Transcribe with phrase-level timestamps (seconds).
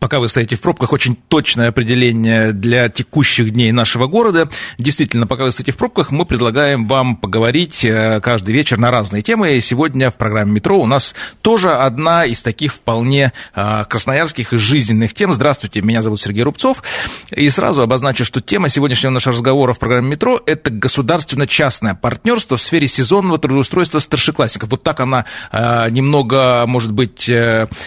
[0.00, 4.48] Пока вы стоите в пробках, очень точное определение для текущих дней нашего города.
[4.78, 9.20] Действительно, пока вы стоите в пробках, мы предлагаем вам поговорить э, каждый вечер на разные
[9.20, 9.56] темы.
[9.56, 14.56] И сегодня в программе «Метро» у нас тоже одна из таких вполне э, красноярских и
[14.56, 15.34] жизненных тем.
[15.34, 16.82] Здравствуйте, меня зовут Сергей Рубцов.
[17.30, 22.62] И сразу обозначу, что тема сегодняшнего нашего разговора в программе «Метро»– это государственно-частное партнерство в
[22.62, 24.70] сфере сезонного трудоустройства старшеклассников.
[24.70, 27.30] Вот так она э, немного, может быть,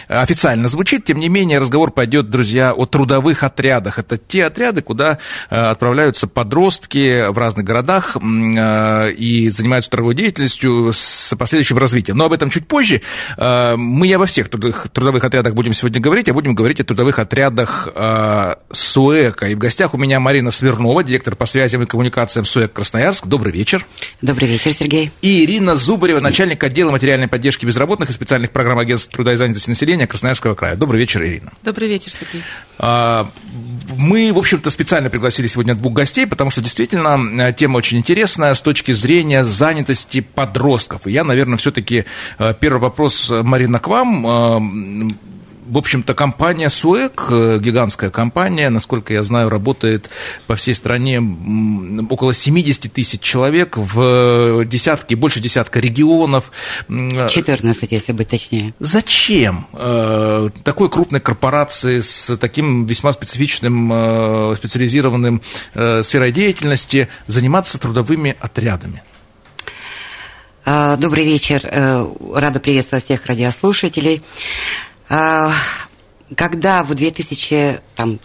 [0.06, 3.98] официально звучит, тем не менее разговор пойдет, друзья, о трудовых отрядах.
[3.98, 5.16] Это те отряды, куда
[5.48, 12.18] э, отправляются подростки в разных городах э, и занимаются трудовой деятельностью с последующим развитием.
[12.18, 13.00] Но об этом чуть позже.
[13.38, 16.84] Э, мы не обо всех трудовых, трудовых отрядах будем сегодня говорить, а будем говорить о
[16.84, 17.88] трудовых отрядах
[18.70, 19.46] СУЭКа.
[19.46, 23.26] И в гостях у меня Марина Смирнова, директор по связям и коммуникациям СУЭК Красноярск.
[23.26, 23.86] Добрый вечер.
[24.20, 25.10] Добрый вечер, Сергей.
[25.22, 29.70] И Ирина Зубарева, начальник отдела материальной поддержки безработных и специальных программ агентства труда и занятости
[29.70, 30.76] населения Красноярского края.
[30.76, 31.50] Добрый вечер, Ирина.
[31.62, 32.42] Добрый вечер, Сергей.
[32.78, 33.30] А,
[33.96, 38.54] мы, в общем-то, специально пригласили сегодня двух гостей, потому что действительно э, тема очень интересная
[38.54, 41.06] с точки зрения занятости подростков.
[41.06, 42.04] И я, наверное, все-таки
[42.38, 45.14] э, первый вопрос, Марина, к вам э,
[45.66, 50.10] в общем-то, компания СУЭК, э, гигантская компания, насколько я знаю, работает
[50.46, 51.22] по всей стране
[52.10, 56.52] около 70 тысяч человек в десятки, больше десятка регионов.
[56.88, 58.74] 14, если быть точнее.
[58.78, 65.42] Зачем э, такой крупной корпорации с таким весьма специфичным, э, специализированным
[65.74, 69.02] сферой деятельности заниматься трудовыми отрядами?
[70.66, 71.62] А, добрый вечер.
[72.34, 74.22] Рада приветствовать всех радиослушателей.
[75.08, 75.52] А,
[76.36, 78.18] когда в 2000, там,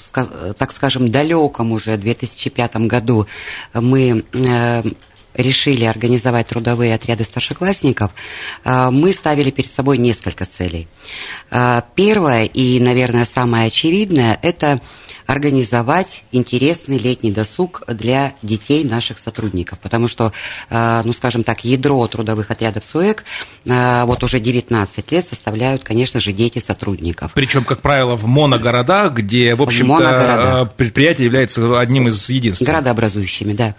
[0.58, 3.28] так скажем, далеком уже 2005 году
[3.74, 4.84] мы э,
[5.36, 8.12] решили организовать трудовые отряды старшеклассников,
[8.64, 10.88] э, мы ставили перед собой несколько целей.
[11.52, 14.82] Э, первое и, наверное, самое очевидное– это
[15.30, 19.78] организовать интересный летний досуг для детей наших сотрудников.
[19.78, 20.34] Потому что,
[20.72, 23.24] э, ну, скажем так, ядро трудовых отрядов СУЭК
[23.64, 27.34] э, вот уже 19 лет составляют, конечно же, дети сотрудников.
[27.36, 32.74] Причем, как правило, в моногородах, где, в общем-то, э, предприятие является одним из единственных.
[32.74, 33.76] Городообразующими, да.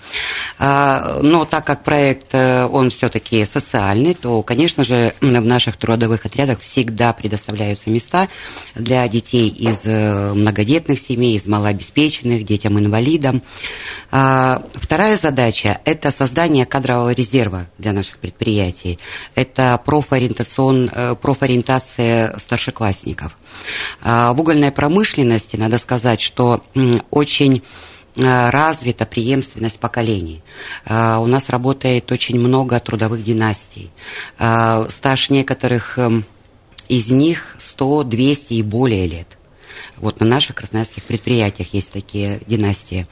[1.20, 7.12] Но так как проект, он все-таки социальный, то, конечно же, в наших трудовых отрядах всегда
[7.12, 8.28] предоставляются места
[8.76, 13.42] для детей из многодетных семей, из малообеспеченных, детям-инвалидам.
[14.10, 18.98] А, вторая задача– это создание кадрового резерва для наших предприятий.
[19.34, 23.36] Это профориентацион, э, профориентация старшеклассников.
[24.02, 26.62] А, в угольной промышленности, надо сказать, что
[27.10, 27.62] очень
[28.16, 30.42] э, развита преемственность поколений.
[30.84, 33.90] А, у нас работает очень много трудовых династий.
[34.36, 36.24] Стаж некоторых эм,
[36.88, 39.39] из них 100, 200 и более лет.
[40.00, 43.06] Вот на наших красноярских предприятиях есть такие династии.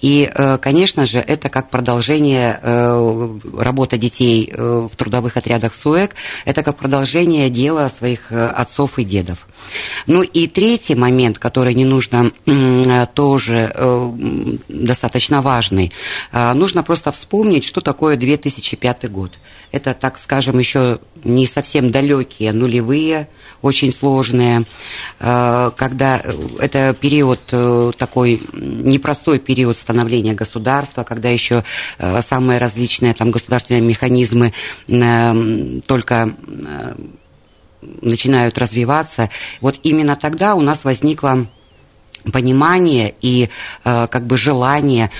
[0.00, 6.14] И, э, конечно же, это как продолжение э, работы детей э, в трудовых отрядах СУЭК,
[6.46, 9.46] это как продолжение дела своих отцов и дедов.
[10.06, 12.32] Ну и третий момент, который не нужно
[13.14, 13.72] тоже
[14.68, 15.92] достаточно важный,
[16.32, 19.32] нужно просто вспомнить, что такое 2005 год.
[19.72, 23.28] Это, так скажем, еще не совсем далекие нулевые,
[23.62, 24.64] очень сложные,
[25.20, 31.64] э, когда э, это период э, такой непростой период становления государства, когда еще
[32.26, 34.52] самые различные там государственные механизмы
[35.86, 36.34] только
[37.80, 39.30] начинают развиваться.
[39.60, 41.46] Вот именно тогда у нас возникло
[42.32, 43.48] понимание и
[43.84, 45.10] как бы желание,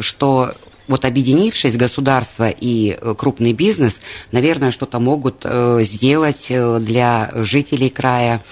[0.00, 0.54] что
[0.86, 3.94] вот объединившись, государство и э, крупный бизнес,
[4.32, 8.42] наверное, что-то могут э, сделать э, для жителей края,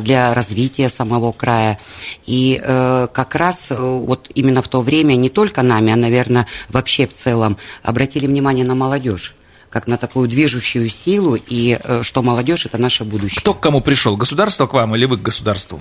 [0.00, 1.78] для развития самого края.
[2.26, 7.14] И как раз вот именно в то время не только нами, а, наверное, вообще в
[7.14, 9.34] целом обратили внимание на молодежь
[9.70, 13.40] как на такую движущую силу, и что молодежь– это наше будущее.
[13.40, 14.16] Кто к кому пришел?
[14.16, 15.80] Государство к вам или вы к государству?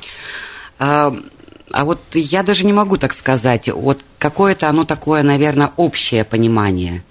[0.80, 1.16] А,
[1.74, 3.68] а вот я даже не могу так сказать.
[3.68, 7.04] Вот какое-то оно такое, наверное, общее понимание.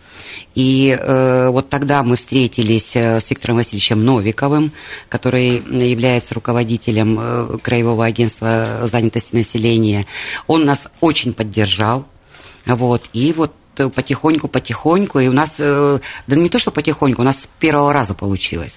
[0.55, 4.73] И э, вот тогда мы встретились э, с Виктором Васильевичем Новиковым,
[5.11, 10.06] который является руководителем э, Краевого агентства занятости населения.
[10.47, 12.06] Он нас очень поддержал.
[12.64, 17.49] Вот, и вот потихоньку-потихоньку, и у нас, да не то, что потихоньку, у нас с
[17.58, 18.75] первого раза получилось.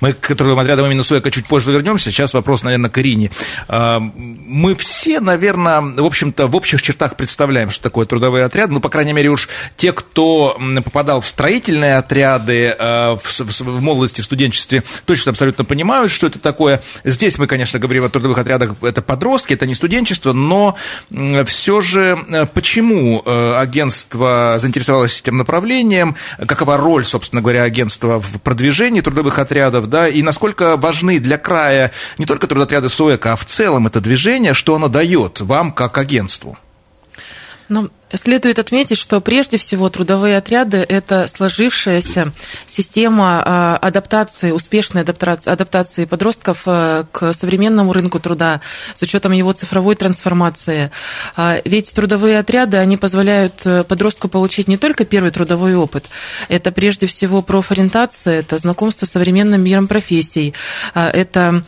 [0.00, 2.10] Мы к трудовым отрядам именно Суэка чуть позже вернемся.
[2.10, 3.30] Сейчас вопрос, наверное, к Ирине.
[3.68, 8.72] А, мы все, наверное, в общем-то, в общих чертах представляем, что такое трудовые отряды.
[8.72, 14.24] Ну, по крайней мере, уж те, кто попадал в строительные отряды а, в молодости, в
[14.24, 16.82] студенчестве, точно абсолютно понимают, что это такое.
[17.04, 20.76] Здесь мы, конечно, говорим о трудовых отрядах, это подростки, это не студенчество, но
[21.44, 26.16] все же э, почему э, агентство заинтересовалось этим направлением,
[26.46, 31.38] какова роль, собственно говоря, агентства в продвижении трудовых отрядов, отрядов, да, и насколько важны для
[31.38, 35.98] края не только трудотряды СОЭКа, а в целом это движение, что оно дает вам как
[35.98, 36.58] агентству?
[37.70, 42.32] Ну, следует отметить, что прежде всего трудовые отряды– это сложившаяся
[42.66, 48.60] система а, адаптации, успешной адаптации, адаптации подростков а, к современному рынку труда
[48.94, 50.90] с учетом его цифровой трансформации.
[51.36, 56.06] А, ведь трудовые отряды, они позволяют э, подростку получить не только первый трудовой опыт,
[56.48, 60.54] это прежде всего профориентация, это знакомство с современным миром профессий,
[60.94, 61.62] это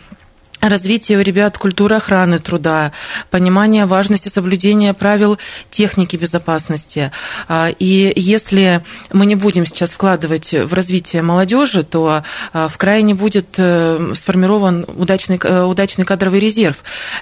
[0.63, 2.93] развитие у ребят культуры охраны труда,
[3.31, 5.39] понимание важности соблюдения правил
[5.71, 7.11] техники безопасности.
[7.49, 12.23] А, и если мы не будем сейчас вкладывать в развитие молодежи, то
[12.53, 16.77] а, в крае не будет э, сформирован удачный, э, удачный кадровый резерв.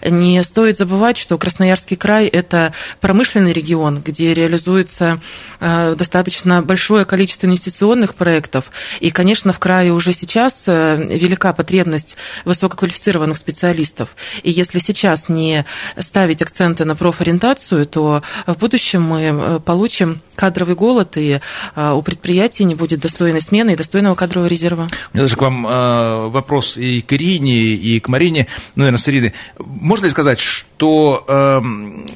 [0.04, 5.20] Не стоит забывать, что Красноярский край– это промышленный регион, где реализуется
[5.60, 8.66] э, достаточно большое количество инвестиционных проектов.
[9.00, 14.16] И, конечно, в крае уже сейчас велика потребность высококвалифицированных квалифицированных специалистов.
[14.42, 15.64] И если сейчас не
[15.98, 21.40] ставить акценты на профориентацию, то в будущем мы э, получим кадровый голод, и
[21.76, 24.88] э, у предприятий не будет достойной смены и достойного кадрового резерва.
[25.12, 28.98] У меня даже к вам э, вопрос и к Ирине, и к Марине, ну, наверное,
[28.98, 29.32] с Ириной.
[29.58, 32.06] Можно ли сказать, что эм,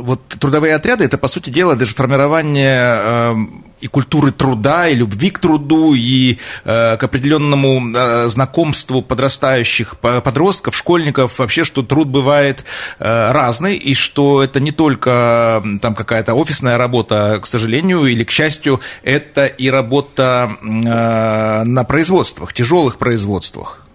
[0.00, 5.30] вот трудовые отряды– это, по сути дела, даже формирование эм, и культуры труда, и любви
[5.30, 12.64] к труду, и э, к определенному э, знакомству подрастающих подростков, школьников, вообще, что труд бывает
[12.98, 18.30] э, разный, и что это не только там какая-то офисная работа, к сожалению, или к
[18.30, 23.89] счастью, это и работа э, на производствах, тяжелых производствах.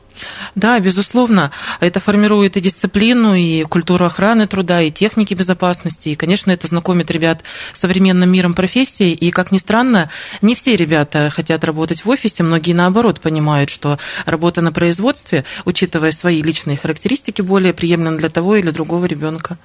[0.55, 6.49] Да, безусловно, это формирует и дисциплину, и культуру охраны труда, и техники безопасности, и, конечно,
[6.49, 7.43] это знакомит ребят
[7.73, 10.09] с современным миром профессий, и, как ни странно,
[10.41, 16.11] не все ребята хотят работать в офисе, многие, наоборот, понимают, что работа на производстве, учитывая
[16.11, 19.57] свои личные характеристики, более приемлема для того или другого ребенка.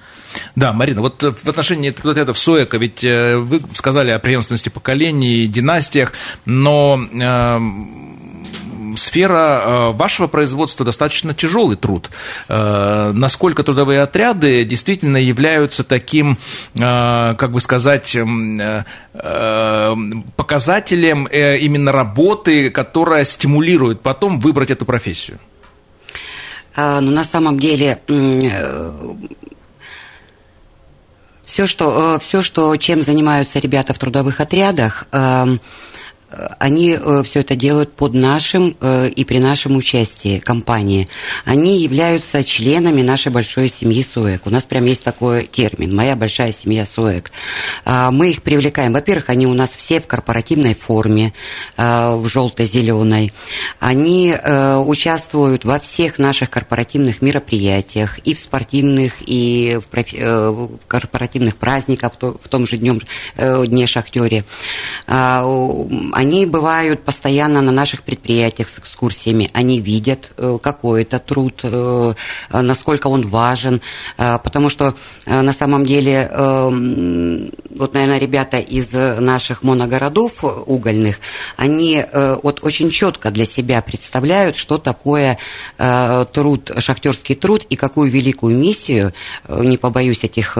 [0.55, 6.13] Да, Марина, вот в отношении в СОЭКа, ведь э, вы сказали о преемственности поколений, династиях,
[6.45, 8.20] но эм,
[8.97, 12.09] сфера э, вашего производства достаточно тяжелый труд.
[12.47, 16.37] Э, насколько трудовые отряды действительно являются таким,
[16.75, 18.15] э, как бы сказать,
[20.35, 25.39] показателем именно работы, которая стимулирует потом выбрать эту профессию?
[26.75, 27.99] А, ну, на самом деле,
[31.45, 35.05] все, что, все, что, чем занимаются ребята в трудовых отрядах,
[36.59, 41.07] они э, все это делают под нашим э, и при нашем участии компании.
[41.45, 44.45] Они являются членами нашей большой семьи СОЭК.
[44.45, 47.31] У нас прям есть такой термин «Моя большая семья СОЭК».
[47.85, 48.93] А, мы их привлекаем.
[48.93, 51.33] Во-первых, они у нас все в корпоративной форме,
[51.77, 53.33] э, в желто-зеленой.
[53.79, 62.47] Они участвуют во всех наших корпоративных мероприятиях, и в спортивных, и в корпоративных праздниках, в
[62.47, 63.01] том же днем,
[63.37, 64.43] дне шахтере
[65.07, 65.43] а,
[66.21, 69.49] они бывают постоянно на наших предприятиях с экскурсиями.
[69.53, 72.13] Они видят, э, какой это труд, э,
[72.51, 73.81] насколько он важен.
[74.19, 74.93] Э, потому что
[75.25, 76.29] на самом деле,
[77.69, 81.19] вот, наверное, ребята из наших моногородов угольных,
[81.57, 82.03] они
[82.43, 85.37] вот очень четко для себя представляют, что такое
[85.77, 89.13] труд, шахтерский труд и какую великую миссию,
[89.47, 90.55] не побоюсь этих,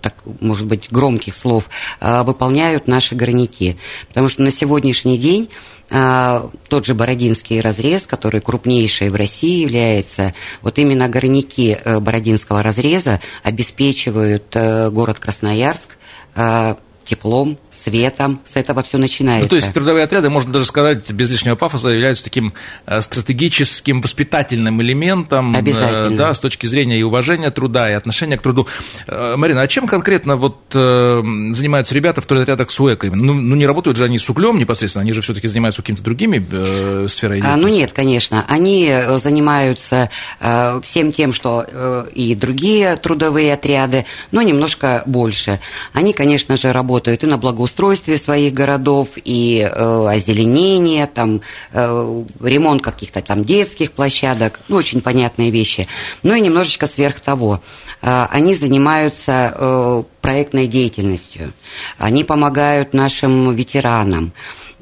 [0.00, 1.68] так, может быть, громких слов,
[2.00, 3.76] выполняют наши горняки.
[4.08, 5.48] Потому что на сегодня сегодняшний день
[5.90, 12.62] а, тот же Бородинский разрез, который крупнейший в России является, вот именно горняки э, Бородинского
[12.62, 15.96] разреза обеспечивают э, город Красноярск
[16.34, 16.74] э,
[17.04, 19.44] теплом, светом, с этого все начинается.
[19.44, 22.52] Ну, то есть трудовые отряды, можно даже сказать, без лишнего пафоса, являются таким
[22.86, 26.16] э, стратегическим воспитательным элементом, Обязательно.
[26.16, 28.66] да, с точки зрения и уважения труда, и отношения к труду.
[29.08, 33.04] Марина, а чем конкретно вот занимаются ребята в трудотрядах СУЭК?
[33.04, 36.44] Ну, ну, не работают же они с углем непосредственно, они же все-таки занимаются какими-то другими
[36.50, 40.10] э, сферой а, Ну нет, конечно, они занимаются
[40.40, 45.60] э, всем тем, что э, и другие трудовые отряды, но немножко больше.
[45.92, 47.38] Они, конечно же, работают и на
[47.72, 51.40] благоустройстве своих городов, и э, озеленение, там,
[51.72, 55.88] э, ремонт каких-то там детских площадок, ну, очень понятные вещи.
[56.22, 57.60] Ну и немножечко сверх того.
[58.02, 61.52] Э, они занимаются э, проектной деятельностью,
[61.98, 64.32] они помогают нашим ветеранам.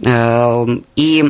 [0.03, 0.67] Э,
[0.97, 1.25] и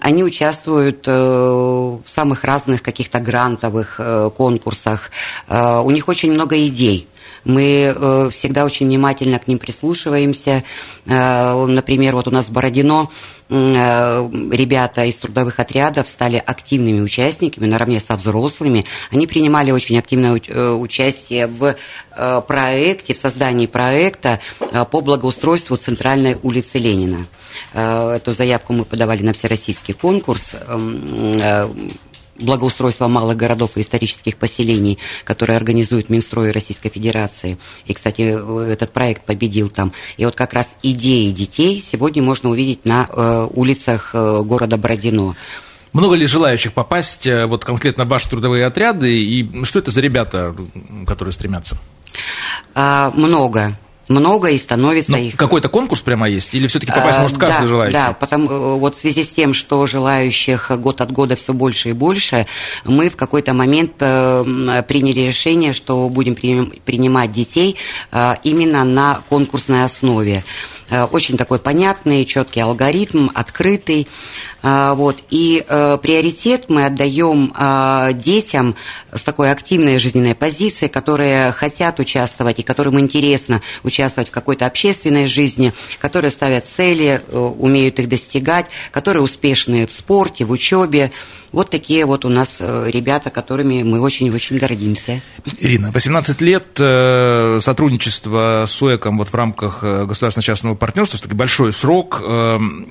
[0.00, 5.10] они участвуют э, в самых разных каких-то грантовых э, конкурсах.
[5.48, 7.08] У них очень много идей.
[7.44, 10.64] Мы всегда очень внимательно к ним прислушиваемся.
[11.06, 13.10] Например, вот у нас в Бородино
[13.48, 18.86] ребята из трудовых отрядов стали активными участниками наравне со взрослыми.
[19.10, 21.74] Они принимали очень активное участие в
[22.46, 24.40] проекте, в создании проекта
[24.90, 27.26] по благоустройству центральной улицы Ленина.
[27.72, 31.68] Э, эту заявку мы подавали на всероссийский конкурс эм, э,
[32.40, 37.58] благоустройства малых городов и исторических поселений, которые организует Минстрой Российской Федерации.
[37.86, 39.92] И, кстати, этот проект победил там.
[40.16, 45.36] И вот как раз идеи детей сегодня можно увидеть на э, улицах города Бородино.
[45.92, 49.12] Много ли желающих попасть вот конкретно в ваши трудовые отряды?
[49.12, 50.54] И что это за ребята,
[51.06, 51.78] которые стремятся?
[52.74, 53.76] А, много
[54.10, 55.36] много и становится Но их...
[55.36, 56.52] Какой-то конкурс прямо есть?
[56.54, 57.92] Или все-таки попасть а, может каждый да, желающий?
[57.92, 61.90] Да, потому, э, вот в связи с тем, что желающих год от года все больше
[61.90, 62.46] и больше,
[62.84, 67.76] мы в какой-то момент э, приняли решение, что будем принимать детей
[68.42, 70.44] именно на конкурсной основе.
[71.12, 74.08] Очень такой понятный, четкий алгоритм, открытый.
[74.62, 75.22] А, вот.
[75.30, 78.74] И э, приоритет мы отдаем э, детям
[79.12, 85.26] с такой активной жизненной позицией, которые хотят участвовать и которым интересно участвовать в какой-то общественной
[85.26, 91.10] жизни, которые ставят цели, э, умеют их достигать, которые успешны в спорте, в учебе.
[91.52, 95.20] Вот такие вот у нас ребята, которыми мы очень-очень гордимся.
[95.58, 96.64] Ирина, 18 лет
[97.60, 102.86] сотрудничества с УЭКом вот в рамках государственно-частного партнерства, такой большой срок эм,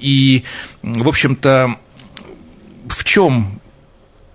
[0.00, 0.44] и,
[0.82, 1.76] в общем-то,
[2.88, 3.60] в чем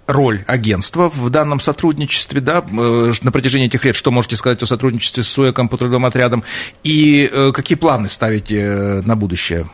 [0.07, 4.65] роль агентства в данном сотрудничестве, да, э, на протяжении этих лет, что можете сказать о
[4.65, 6.43] сотрудничестве с СУЭКом по трудовым отрядам,
[6.83, 9.67] и э, какие планы ставите э, на будущее?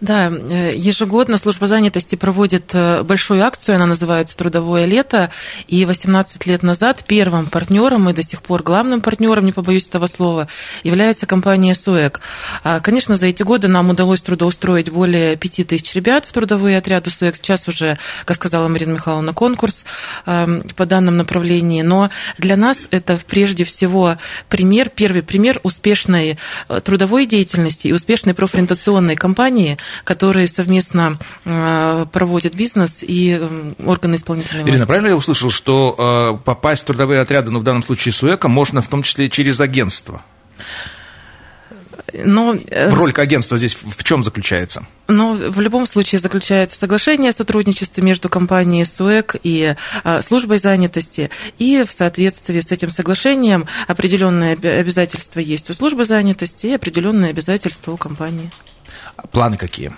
[0.00, 5.30] Да, э, ежегодно служба занятости проводит э, большую акцию, она называется «Трудовое лето»,
[5.68, 10.06] и 18 лет назад первым партнером и до сих пор главным партнером, не побоюсь этого
[10.06, 10.48] слова,
[10.84, 12.22] является компания «Суэк».
[12.64, 17.10] А, конечно, за эти годы нам удалось трудоустроить более 5 тысяч ребят в трудовые отряды
[17.10, 17.36] «Суэк».
[17.36, 19.84] Сейчас уже, как сказала Марина Михайловна, конкурс
[20.24, 24.16] эм, по данным направлении, но для нас это прежде всего
[24.48, 26.38] пример, первый пример успешной
[26.70, 34.16] э, трудовой деятельности и успешной профориентационной кампании– которые совместно э, проводят бизнес и э, органы
[34.16, 34.76] исполнительной власти.
[34.76, 38.48] Ирина, правильно я услышал, что э, попасть в трудовые отряды, ну, в данном случае СУЭКа,
[38.48, 40.22] можно в том числе через агентство?
[42.12, 44.84] Но, Роль агентства здесь в чем заключается?
[45.06, 49.76] Ну, в любом случае заключается соглашение о сотрудничестве между компанией СУЭК и
[50.22, 56.74] службой занятости, и в соответствии с этим соглашением определенные обязательства есть у службы занятости и
[56.74, 58.50] определенные обязательства у компании.
[59.30, 59.92] Планы какие?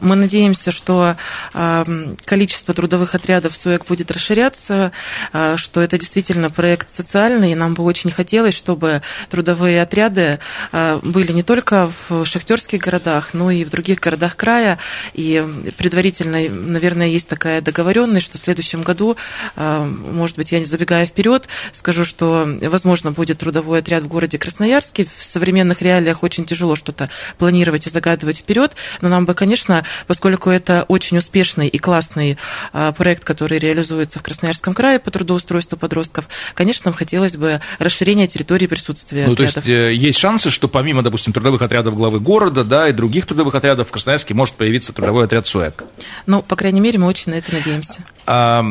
[0.00, 1.16] Мы надеемся, что
[1.52, 4.92] эм, количество трудовых отрядов СУЭК будет расширяться,
[5.32, 10.38] э, что это действительно проект социальный, и нам бы очень хотелось, чтобы трудовые отряды
[10.72, 14.78] э, были не только в шахтерских городах, но и в других городах края.
[15.12, 15.44] И
[15.76, 19.16] предварительно, наверное, есть такая договоренность, что в следующем году,
[19.56, 24.38] э, может быть, я не забегая вперед, скажу, что, возможно, будет трудовой отряд в городе
[24.38, 25.06] Красноярске.
[25.16, 30.50] В современных реалиях очень тяжело что-то планировать и загадывать вперед, но нам бы конечно, поскольку
[30.50, 32.38] это очень успешный и классный
[32.72, 38.26] а, проект, который реализуется в Красноярском крае по трудоустройству подростков, конечно, нам хотелось бы расширения
[38.26, 39.64] территории присутствия ну, отрядов.
[39.64, 43.26] То есть э, есть шансы, что помимо, допустим, трудовых отрядов главы города, да, и других
[43.26, 45.84] трудовых отрядов в Красноярске может появиться трудовой отряд СУЭК?
[46.26, 47.98] Ну, по крайней мере, мы очень на это надеемся.
[48.26, 48.64] А,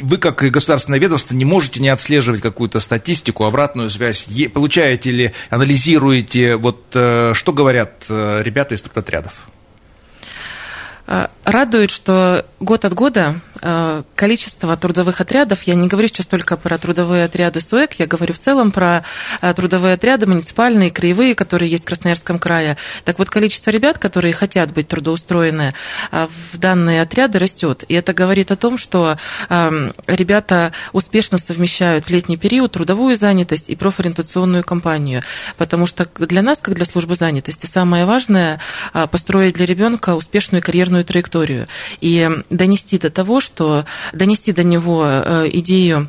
[0.00, 4.26] вы, как государственное ведомство, не можете не отслеживать какую-то статистику, обратную связь.
[4.52, 9.48] Получаете ли, анализируете, вот э, что говорят э, ребята из трудотрядов?
[11.10, 13.47] А, радует, что год от года э,
[14.14, 18.38] количество трудовых отрядов, я не говорю сейчас только про трудовые отряды СУЭК, я говорю в
[18.38, 19.04] целом про
[19.40, 22.76] э, трудовые отряды муниципальные, краевые, которые есть в Красноярском крае.
[23.04, 25.74] Так вот, количество ребят, которые хотят быть трудоустроены
[26.12, 27.84] в данные отряды, растет.
[27.88, 29.16] И это говорит о том, что
[29.48, 35.22] эм, ребята успешно совмещают в летний период трудовую занятость и профориентационную кампанию.
[35.56, 38.60] Потому что для нас, как для службы занятости, самое важное
[39.10, 41.68] построить для ребенка успешную карьерную траекторию
[42.00, 46.08] и донести до того, что донести до него э, идею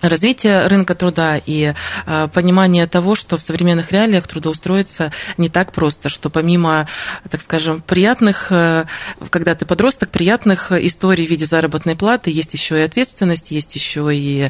[0.00, 1.74] развитие рынка труда и
[2.06, 6.88] э, понимание того, что в современных реалиях трудоустроиться не так просто, что помимо,
[7.30, 8.84] так скажем, приятных, э,
[9.30, 14.08] когда ты подросток, приятных историй в виде заработной платы, есть еще и ответственность, есть еще
[14.12, 14.48] и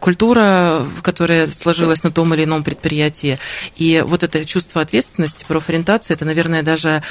[0.00, 3.38] культура, которая сложилась на том или ином предприятии.
[3.76, 7.02] И вот это чувство ответственности, профориентации, это, наверное, даже,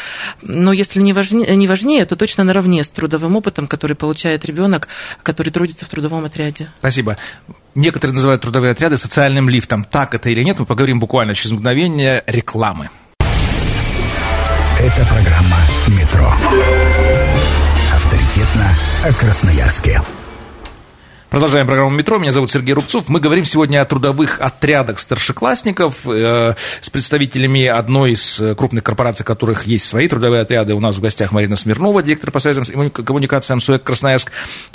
[0.42, 4.88] ну, если не важнее, не важнее, то точно наравне с трудовым опытом, который получает ребенок,
[5.24, 6.70] который трудится в трудовом отряде.
[6.80, 7.18] Спасибо.
[7.76, 9.84] Некоторые называют трудовые отряды социальным лифтом.
[9.84, 12.90] Так это или нет, мы поговорим буквально через мгновение рекламы.
[14.80, 15.58] Это программа
[15.88, 16.34] «Метро».
[17.94, 20.02] Авторитетно о Красноярске.
[21.32, 22.18] Продолжаем программу «Метро».
[22.18, 23.08] Меня зовут Сергей Рубцов.
[23.08, 29.28] Мы говорим сегодня о трудовых отрядах старшеклассников э, с представителями одной из крупных корпораций, у
[29.28, 30.74] которых есть свои трудовые отряды.
[30.74, 34.30] У нас в гостях Марина Смирнова, директор по связям и коммуникациям СУЭК Красноярск.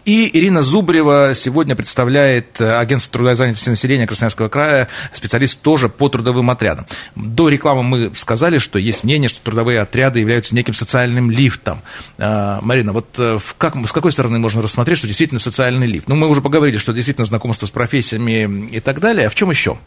[0.06, 6.48] И Ирина Зубрева сегодня представляет агентство трудовой занятости населения Красноярского края, специалист тоже по трудовым
[6.48, 6.86] отрядам.
[7.16, 11.82] До рекламы мы сказали, что есть мнение, что трудовые отряды являются неким социальным лифтом.
[12.16, 16.08] Э, Марина, вот э, как, с какой стороны можно рассмотреть, что действительно социальный лифт?
[16.08, 19.26] Ну, мы уже поговорили, что действительно знакомство с профессиями и так далее.
[19.26, 19.78] А в чем еще?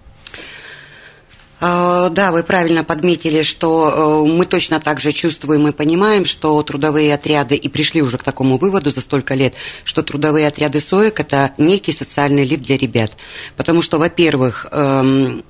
[1.62, 6.62] А, да, вы правильно подметили, что э, мы точно так же чувствуем и понимаем, что
[6.64, 9.54] трудовые отряды, и пришли уже к такому выводу за столько лет,
[9.86, 13.12] что трудовые отряды СОЭК– это некий социальный лифт для ребят.
[13.56, 15.44] Потому что, во-первых, эм,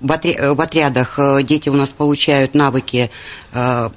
[0.00, 3.10] в отрядах э, дети у нас получают навыки
[3.52, 3.90] э,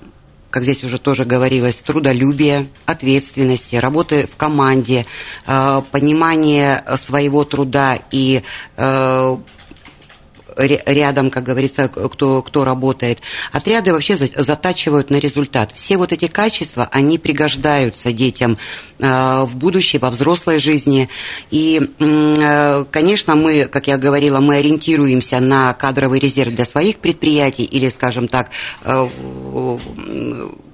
[0.54, 5.04] как здесь уже тоже говорилось, трудолюбие, ответственности, работы в команде,
[5.48, 8.44] э, понимание своего труда и
[8.78, 9.38] э,
[10.58, 13.20] рядом, как говорится, кто, кто работает.
[13.52, 15.72] Отряды вообще затачивают на результат.
[15.74, 18.58] Все вот эти качества, они пригождаются детям
[19.00, 21.10] э, в будущей, во взрослой жизни.
[21.52, 27.64] И, э, конечно, мы, как я говорила, мы ориентируемся на кадровый резерв для своих предприятий
[27.64, 28.50] или, скажем так,
[28.84, 29.08] э,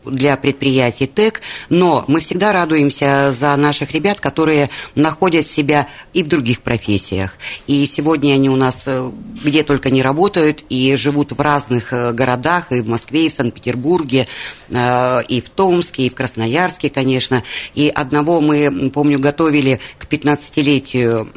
[0.10, 6.28] для предприятий ТЭК, но мы всегда радуемся за наших ребят, которые находят себя и в
[6.28, 7.34] других профессиях.
[7.68, 9.12] И сегодня они у нас э,
[9.44, 13.34] где только не работают и живут в разных э, городах, и в Москве, и в
[13.34, 14.28] Санкт-Петербурге,
[14.70, 17.44] э, и в Томске, и в Красноярске, конечно.
[17.76, 21.30] И одного мы, помню, готовили к 15-летию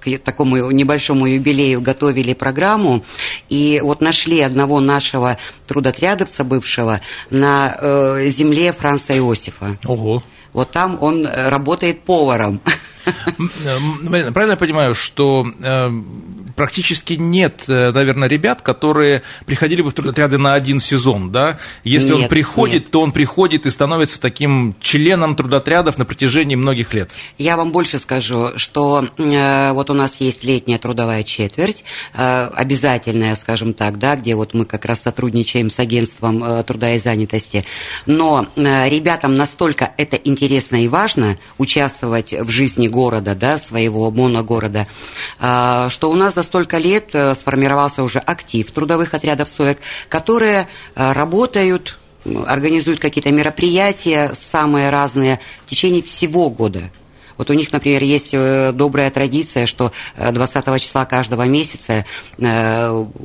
[0.00, 3.04] к такому небольшому юбилею готовили программу,
[3.48, 9.78] и вот нашли одного нашего трудотрядовца бывшего на э, земле Франца Иосифа.
[9.84, 10.22] Ого.
[10.52, 12.60] Вот там он э, работает поваром.
[14.02, 15.90] Марина, правильно я понимаю, что э,
[16.58, 21.58] практически нет, э, наверное, ребят, которые приходили бы в трудотряды на один сезон, да?
[21.84, 22.90] Если нет, он приходит, нет.
[22.90, 27.10] то он приходит и становится таким членом трудотрядов на протяжении многих лет.
[27.38, 33.36] Я вам больше скажу, что э, вот у нас есть летняя трудовая четверть, э, обязательная,
[33.36, 37.64] скажем так, да, где вот мы как раз сотрудничаем с агентством э, труда и занятости,
[38.06, 44.88] но э, ребятам настолько это интересно и важно участвовать в жизни города, да, своего моногорода,
[45.38, 50.66] э, что у нас за столько лет э, сформировался уже актив трудовых отрядов СОЭК, которые
[50.94, 56.90] э, работают, организуют какие-то мероприятия самые разные в течение всего года.
[57.36, 62.04] Вот у них, например, есть э, добрая традиция, что 20 числа каждого месяца,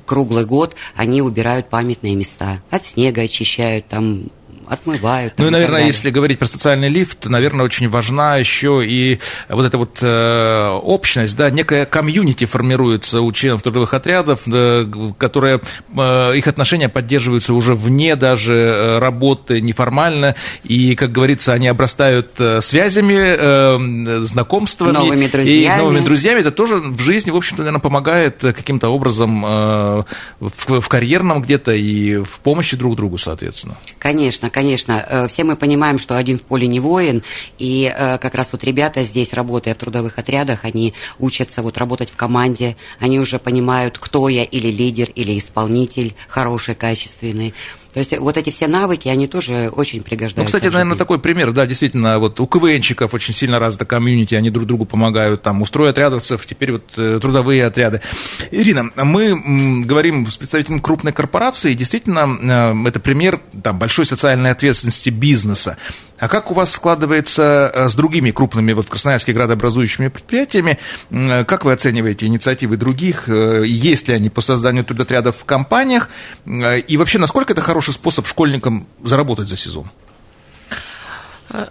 [0.05, 2.61] круглый год, они убирают памятные места.
[2.69, 4.25] От снега очищают, там
[4.69, 5.33] отмывают.
[5.37, 9.77] Ну и, наверное, если говорить про социальный лифт, наверное, очень важна еще и вот эта
[9.77, 14.85] вот э, общность, да, некая комьюнити формируется у членов трудовых отрядов, э,
[15.17, 15.61] которые,
[15.95, 22.39] э, их отношения поддерживаются уже вне даже э, работы неформально, и, как говорится, они обрастают
[22.39, 24.93] э, связями, э, знакомствами.
[24.93, 25.75] Новыми друзьями.
[25.75, 26.39] И новыми друзьями.
[26.39, 30.03] Это тоже в жизни, в общем-то, наверное, помогает каким-то образом э,
[30.39, 33.75] в, в карьерном где-то и в помощи друг другу, соответственно.
[33.99, 37.23] Конечно, конечно, э, все мы понимаем, что один в поле не воин,
[37.57, 42.09] и э, как раз вот ребята здесь, работая в трудовых отрядах, они учатся вот работать
[42.09, 47.53] в команде, они уже понимают, кто я, или лидер, или исполнитель хороший, качественный.
[47.93, 50.39] То есть вот эти все навыки, они тоже очень пригождаются.
[50.39, 54.49] Ну, кстати, наверное, такой пример, да, действительно, вот у КВНщиков очень сильно развита комьюнити, они
[54.49, 58.01] друг другу помогают, там, устрой отрядовцев, теперь вот э, трудовые отряды.
[58.49, 65.09] Ирина, мы говорим с представителем крупной корпорации, действительно, э, это пример там, большой социальной ответственности
[65.09, 65.77] бизнеса.
[66.23, 70.79] А как у вас складывается э, с другими крупными вот в Красноярске градообразующими предприятиями?
[71.11, 73.27] Как вы оцениваете инициативы других?
[73.27, 76.09] Есть ли они по созданию трудотрядов в компаниях?
[76.45, 79.91] И вообще, насколько это хороший способ школьникам заработать за сезон?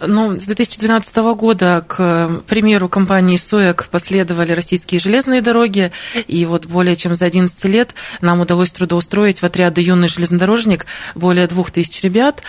[0.05, 5.91] Ну, с 2012 года, к примеру компании СОЭК, последовали российские железные дороги,
[6.27, 11.47] и вот более чем за 11 лет нам удалось трудоустроить в отряды «Юный железнодорожник» более
[11.47, 12.43] 2000 ребят.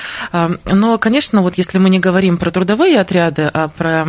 [0.64, 4.07] Но, конечно, вот если мы не говорим про трудовые отряды, а про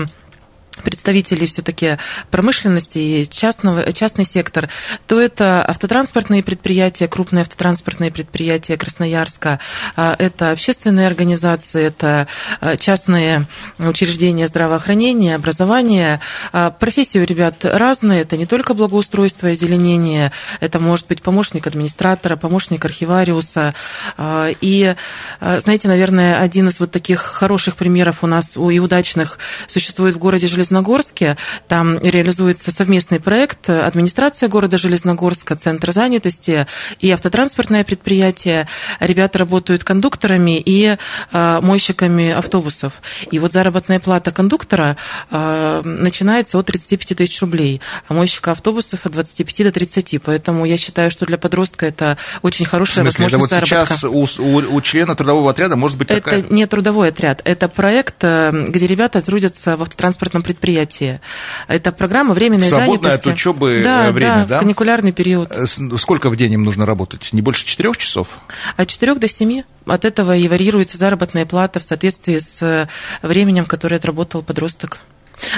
[0.84, 1.98] представителей все-таки
[2.32, 4.70] промышленности и частного, частный сектор,
[5.08, 9.60] то это автотранспортные предприятия, крупные автотранспортные предприятия Красноярска,
[9.96, 12.28] а, это общественные организации, это
[12.62, 13.46] а, частные
[13.80, 16.22] учреждения здравоохранения, образования.
[16.52, 21.68] А, профессии у ребят разные, это не только благоустройство и озеленение, это может быть помощник
[21.68, 23.74] администратора, помощник архивариуса.
[24.20, 24.96] И,
[25.40, 30.48] знаете, наверное, один из вот таких хороших примеров у нас и удачных существует в городе
[30.48, 31.38] Железногорск, Железногорске.
[31.68, 36.66] Там реализуется совместный проект администрация города Железногорска, Центр занятости
[37.00, 38.68] и автотранспортное предприятие.
[39.00, 40.98] Ребята работают кондукторами и
[41.32, 43.02] а, мойщиками автобусов.
[43.30, 44.98] И вот заработная плата кондуктора
[45.30, 50.22] а, начинается от 35 тысяч рублей, а мойщика автобусов от 25 до 30.
[50.24, 53.96] Поэтому я считаю, что для подростка это очень хорошая В смысле, возможность это вот заработка.
[53.96, 56.40] сейчас у, у, у члена трудового отряда может быть такая...
[56.40, 61.22] Это не трудовой отряд, это проект, э, где ребята трудятся в автотранспортном предприятии предприятие.
[61.68, 63.30] Это программа временной Свободное занятости.
[63.30, 64.46] от учебы да, время, да?
[64.46, 64.60] да?
[64.60, 65.52] каникулярный период.
[65.52, 65.66] Э,
[65.98, 67.34] сколько в день им нужно работать?
[67.34, 68.40] Не больше четырех часов?
[68.78, 69.66] От четырех до семи.
[69.86, 72.88] От этого и варьируется заработная плата в соответствии с э,
[73.22, 75.00] временем, которое отработал подросток.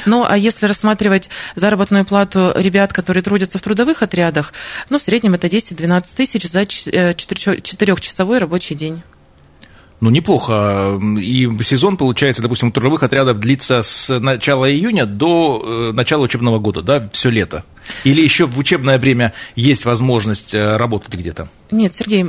[0.06, 4.54] Ну, а если рассматривать заработную плату ребят, которые трудятся в трудовых отрядах,
[4.90, 9.04] ну, в среднем это 10-12 тысяч за э, четырехчасовой рабочий день.
[10.00, 11.00] Ну, неплохо.
[11.20, 16.60] И сезон, получается, допустим, у трудовых отрядов длится с начала июня до э, начала учебного
[16.60, 17.64] года, да, все лето.
[18.04, 21.48] Или еще в учебное время есть возможность э, работать где-то?
[21.70, 22.26] Нет, Сергей,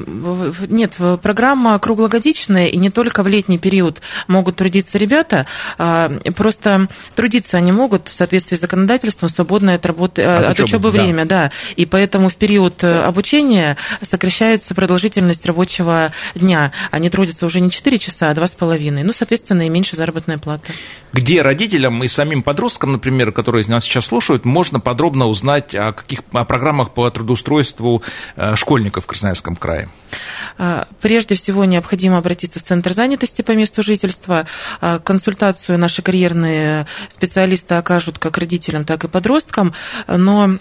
[0.68, 5.46] нет, программа круглогодичная, и не только в летний период могут трудиться ребята,
[5.78, 10.60] а, просто трудиться они могут в соответствии с законодательством свободное от, работы, э, от, от
[10.60, 11.02] учебы, да.
[11.02, 11.52] время, да.
[11.76, 16.72] И поэтому в период э, обучения сокращается продолжительность рабочего дня.
[16.90, 19.04] Они трудятся уже не 4 часа, а 2,5.
[19.04, 20.72] Ну, соответственно, и меньше заработная плата.
[21.12, 26.20] Где родителям и самим подросткам, например, которые нас сейчас слушают, можно подробно узнать о каких
[26.32, 28.02] о программах по трудоустройству
[28.36, 29.88] э, школьников в Красноярском крае?
[30.58, 34.46] А, прежде всего необходимо обратиться в Центр занятости по месту жительства.
[34.80, 39.72] А, консультацию наши карьерные специалисты окажут как родителям, так и подросткам,
[40.06, 40.58] но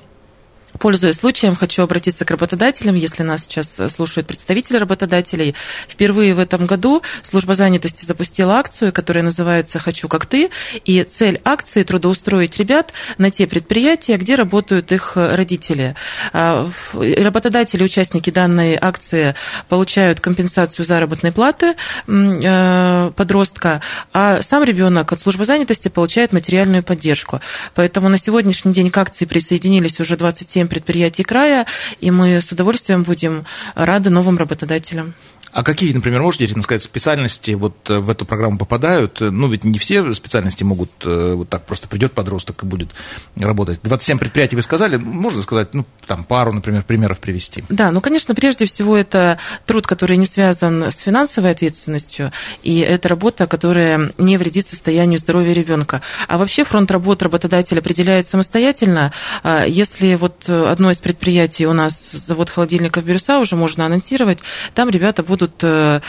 [0.80, 5.56] Пользуясь случаем, хочу обратиться к работодателям, если нас сейчас слушают представители работодателей.
[5.88, 10.50] Впервые в этом году служба занятости запустила акцию, которая называется «Хочу как ты»,
[10.86, 15.96] и цель акции– трудоустроить ребят на те предприятия, где работают их родители.
[16.34, 19.36] А, работодатели, участники данной акции
[19.70, 21.76] получают компенсацию заработной платы
[22.08, 23.82] э, подростка,
[24.14, 27.42] а сам ребенок от службы занятости получает материальную поддержку.
[27.76, 31.66] Поэтому на сегодняшний день к акции присоединились уже 27 предприятий края,
[32.00, 35.14] и мы с удовольствием будем рады новым работодателям.
[35.58, 39.18] А какие, например, можете сказать, специальности вот э, в эту программу попадают?
[39.22, 42.90] Ну, ведь не все специальности могут э, вот так просто придет подросток и будет
[43.36, 43.80] работать.
[43.82, 47.64] 27 предприятий вы сказали, можно сказать, ну, там пару, например, примеров привести.
[47.70, 53.10] Да, ну, конечно, прежде всего это труд, который не связан с финансовой ответственностью, и это
[53.10, 56.04] работа, которая не вредит состоянию здоровья ребенка.
[56.28, 59.12] А вообще фронт работ работодатель определяет самостоятельно.
[59.42, 64.44] А если вот одно из предприятий у нас завод холодильников Бирюса уже можно анонсировать,
[64.76, 66.02] там ребята будут будут э,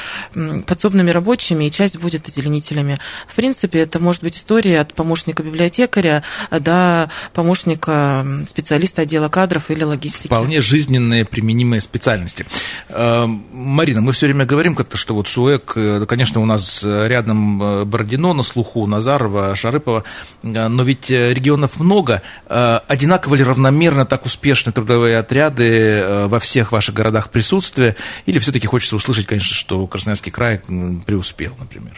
[0.66, 2.98] подсобными рабочими, и часть будет озеленителями.
[3.27, 9.85] В принципе, это может быть история от помощника библиотекаря до помощника специалиста отдела кадров или
[9.85, 10.27] логистики.
[10.27, 12.46] Вполне жизненные применимые специальности.
[12.88, 17.88] Э, Марина, мы все время говорим как-то, что вот СУЭК, э, конечно, у нас рядом
[17.88, 20.05] Бородино на слуху, Назарова, Шарыпова,
[20.42, 22.22] но ведь регионов много.
[22.48, 27.96] Одинаково ли равномерно так успешны трудовые отряды во всех ваших городах присутствия?
[28.27, 30.59] Или все-таки хочется услышать, конечно, что Красноярский край
[31.07, 31.97] преуспел, например?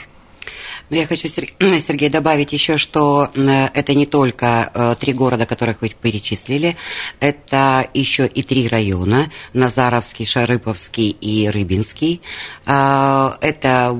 [0.91, 5.81] Но я хочу, Сергей, добавить еще, что э, это не только э, три города, которых
[5.81, 6.77] вы перечислили,
[7.21, 12.21] это еще и три района, Назаровский, Шарыповский и Рыбинский.
[12.67, 13.97] А, это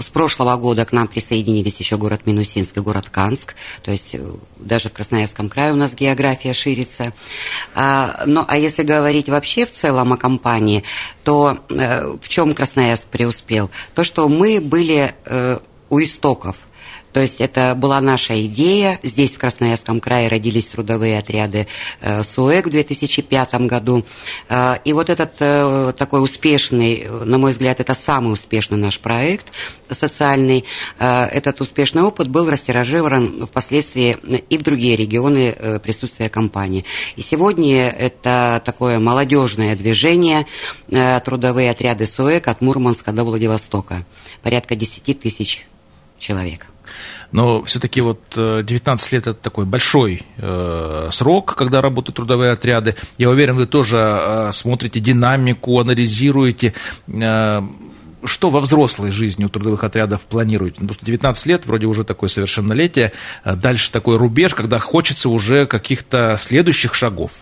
[0.00, 4.22] с прошлого года к нам присоединились еще город Минусинск и город Канск, то есть э,
[4.58, 7.14] даже в Красноярском крае у нас география ширится.
[7.74, 10.84] А, ну, а если говорить вообще в целом о компании,
[11.24, 13.70] то в чем Красноярск преуспел?
[13.94, 15.14] То, что мы были
[15.90, 16.56] у истоков.
[17.14, 18.98] То есть это была наша идея.
[19.04, 21.68] Здесь, в Красноярском крае, родились трудовые отряды
[22.00, 24.04] э, СУЭК в 2005 году.
[24.48, 29.46] Э, и вот этот э, такой успешный, на мой взгляд, это самый успешный наш проект
[29.88, 30.64] социальный.
[30.98, 34.16] Этот успешный опыт был растиражирован впоследствии
[34.48, 36.84] и в другие регионы присутствия компании.
[37.14, 40.46] И сегодня это такое молодежное движение,
[41.24, 44.04] трудовые отряды СУЭК от Мурманска до Владивостока.
[44.42, 45.66] Порядка 10 тысяч
[46.18, 46.66] человек.
[47.32, 52.94] Но все-таки вот 19 э, лет это такой большой э, срок, когда работают трудовые отряды.
[53.18, 56.74] Я уверен, вы тоже э, смотрите динамику, анализируете.
[57.08, 57.62] Э,
[58.24, 60.76] что во взрослой жизни у трудовых отрядов планируете?
[60.76, 63.12] Потому что 19 лет, вроде уже такое совершеннолетие,
[63.44, 67.32] э, дальше такой рубеж, когда хочется уже каких-то следующих шагов.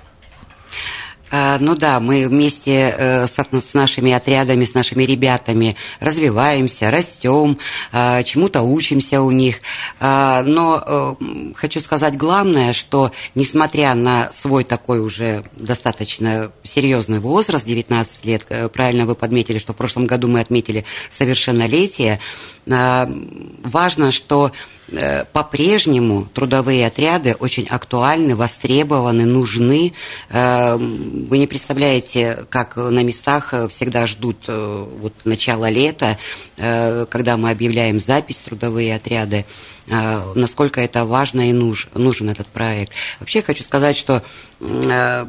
[1.35, 7.59] А, ну да, мы вместе э, с нашими отрядами, с нашими ребятами развиваемся, растем,
[7.91, 9.57] а, чему-то учимся у них.
[9.99, 17.65] А, но э, хочу сказать главное, что несмотря на свой такой уже достаточно серьезный возраст,
[17.65, 22.21] 19 лет, э, правильно вы подметили, что в прошлом году мы отметили совершеннолетие,
[22.67, 24.53] важно, что
[25.33, 29.93] по-прежнему трудовые отряды очень актуальны, востребованы, нужны.
[30.31, 36.19] Э, вы не представляете, как на местах всегда ждут э, вот начала лета,
[36.57, 39.47] когда мы объявляем запись трудовые отряды.
[39.91, 42.93] А, насколько это важно и нуж, нужен этот проект.
[43.19, 44.23] Вообще хочу сказать, что,
[44.61, 45.29] а,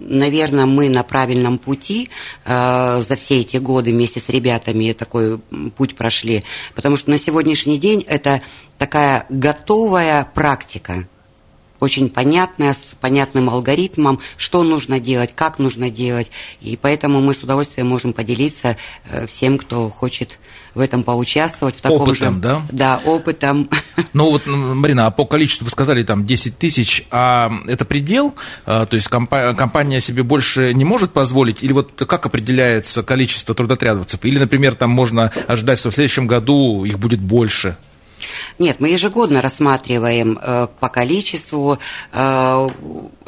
[0.00, 2.08] наверное, мы на правильном пути
[2.44, 5.38] а, за все эти годы вместе с ребятами такой
[5.76, 6.44] путь прошли,
[6.74, 8.40] потому что на сегодняшний день это
[8.78, 11.06] такая готовая практика,
[11.84, 16.30] очень понятная, с понятным алгоритмом, что нужно делать, как нужно делать.
[16.60, 18.76] И поэтому мы с удовольствием можем поделиться
[19.10, 20.38] э, всем, кто хочет
[20.74, 21.76] в этом поучаствовать.
[21.76, 22.62] В таком опытом, же, да?
[22.70, 23.68] Да, опытом.
[24.12, 28.34] Ну вот, Марина, а по количеству вы сказали там 10 тысяч, а это предел?
[28.66, 31.62] А, то есть компания себе больше не может позволить?
[31.62, 34.24] Или вот как определяется количество трудотрядовцев?
[34.24, 37.76] Или, например, там можно ожидать, что в следующем году их будет больше?
[38.58, 41.78] Нет, мы ежегодно рассматриваем э, по количеству,
[42.12, 42.68] э,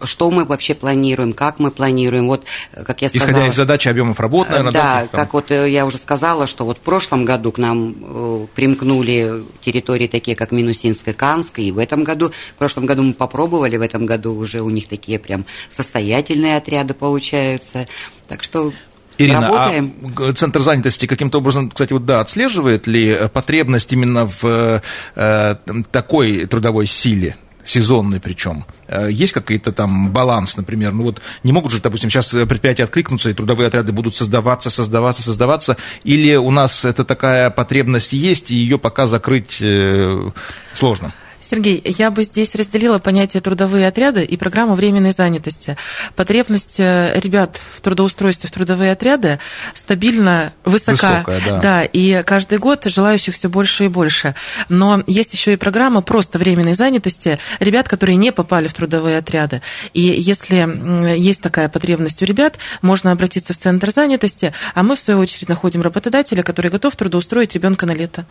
[0.03, 2.27] что мы вообще планируем, как мы планируем.
[2.27, 5.03] Вот, э, как я сказала, Исходя из задачи объемов работы, наверное, да?
[5.03, 8.47] Да, как вот э, я уже сказала, что вот в прошлом году к нам э,
[8.55, 13.15] примкнули территории такие, как Минусинск и Канск, и в этом году, в прошлом году мы
[13.15, 17.89] попробовали, в этом году уже у них такие прям состоятельные отряды получаются.
[18.29, 18.73] Так что
[19.19, 19.93] Ирина, Работаем.
[20.19, 24.83] а Центр занятости каким-то образом, кстати, вот да, отслеживает ли потребность именно в
[25.15, 25.57] э,
[25.91, 27.37] такой трудовой силе?
[27.67, 28.65] сезонный причем.
[28.87, 30.93] Э, есть какой-то там баланс, например?
[30.93, 35.23] Ну вот не могут же, допустим, сейчас предприятия откликнуться, и трудовые отряды будут создаваться, создаваться,
[35.23, 40.31] создаваться, или у нас это такая потребность есть, и ее пока закрыть э,
[40.73, 41.13] сложно?
[41.47, 45.77] Сергей, я бы здесь разделила понятие трудовые отряды и программу временной занятости.
[46.17, 49.39] Потребность э, ребят в трудоустройстве в трудовые отряды
[49.75, 51.25] стабильно высока.
[51.25, 51.61] Высокая, да.
[51.61, 54.35] да, и каждый год желающих все больше и больше.
[54.69, 59.63] Но есть еще и программа просто временной занятости ребят, которые не попали в трудовые отряды.
[59.93, 65.01] И если есть такая потребность у ребят, можно обратиться в центр занятости, а мы, в
[65.01, 68.27] свою очередь, находим работодателя, который готов трудоустроить ребенка на лето.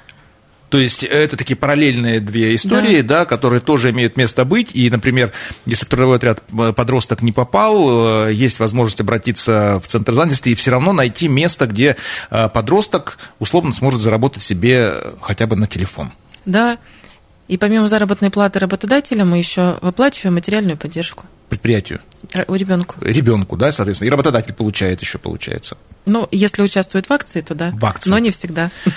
[0.69, 3.19] То есть это такие параллельные две истории, да.
[3.19, 4.71] да, которые тоже имеют место быть.
[4.73, 5.31] И, например,
[5.65, 10.49] если в трудовой отряд э, подросток не попал, э, есть возможность обратиться в центр занятости
[10.49, 11.97] и все равно найти место, где
[12.31, 16.11] э, подросток условно сможет заработать себе хотя бы на телефон.
[16.45, 16.77] Да.
[17.47, 21.25] И помимо заработной платы работодателя мы еще выплачиваем материальную поддержку.
[21.49, 21.99] Предприятию.
[22.47, 22.95] У ребенку.
[23.01, 24.07] Ребенку, да, соответственно.
[24.07, 25.77] И работодатель получает еще, получается.
[26.07, 27.71] Ну, если участвует в акции, то да.
[27.71, 28.09] В акции.
[28.09, 28.71] Но не всегда.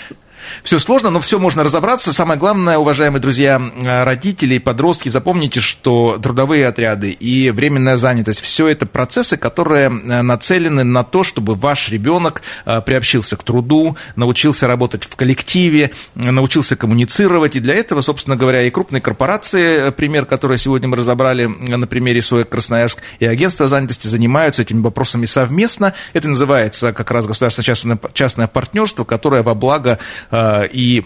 [0.62, 2.12] Все сложно, но все можно разобраться.
[2.12, 3.60] Самое главное, уважаемые друзья,
[4.04, 10.22] родители и подростки, запомните, что трудовые отряды и временная занятость, все это процессы, которые э,
[10.22, 16.76] нацелены на то, чтобы ваш ребенок э, приобщился к труду, научился работать в коллективе, научился
[16.76, 17.56] коммуницировать.
[17.56, 21.86] И для этого, собственно говоря, и крупные корпорации, э, пример, который сегодня мы разобрали на
[21.86, 25.94] примере СОЭК Красноярск, и агентство занятости занимаются этими вопросами совместно.
[26.12, 31.04] Это называется как раз государственно-частное частное партнерство, которое во благо Э, и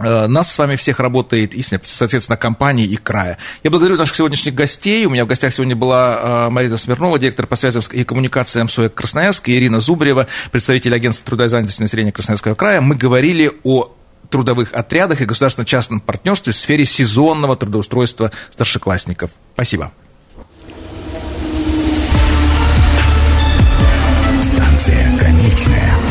[0.00, 3.38] Э, нас с вами всех работает и, соответственно, компании и края.
[3.62, 5.04] Я благодарю наших сегодняшних гостей.
[5.04, 8.94] У меня в гостях сегодня была э, Марина Смирнова, директор по связям и коммуникациям СОЭК
[8.94, 12.80] Красноярск, и Ирина Зубрева, представитель агентства труда и занятости населения Красноярского края.
[12.80, 13.92] Мы говорили о
[14.30, 19.30] трудовых отрядах и государственно-частном партнерстве в сфере сезонного трудоустройства старшеклассников.
[19.54, 19.92] Спасибо.
[24.42, 26.09] Станция конечная.